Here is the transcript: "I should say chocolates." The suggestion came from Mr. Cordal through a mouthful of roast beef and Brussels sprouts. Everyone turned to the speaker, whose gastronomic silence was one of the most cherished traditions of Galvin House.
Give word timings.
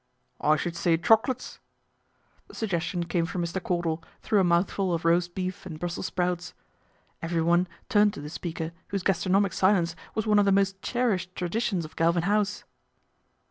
"I 0.41 0.55
should 0.55 0.75
say 0.75 0.97
chocolates." 0.97 1.59
The 2.47 2.55
suggestion 2.55 3.03
came 3.03 3.27
from 3.27 3.43
Mr. 3.43 3.61
Cordal 3.61 4.03
through 4.23 4.39
a 4.39 4.43
mouthful 4.43 4.95
of 4.95 5.05
roast 5.05 5.35
beef 5.35 5.63
and 5.63 5.79
Brussels 5.79 6.07
sprouts. 6.07 6.55
Everyone 7.21 7.67
turned 7.87 8.15
to 8.15 8.21
the 8.21 8.31
speaker, 8.31 8.71
whose 8.87 9.03
gastronomic 9.03 9.53
silence 9.53 9.95
was 10.15 10.25
one 10.25 10.39
of 10.39 10.45
the 10.45 10.51
most 10.51 10.81
cherished 10.81 11.35
traditions 11.35 11.85
of 11.85 11.95
Galvin 11.95 12.23
House. 12.23 12.63